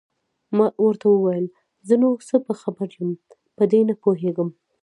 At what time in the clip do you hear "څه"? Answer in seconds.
2.27-2.35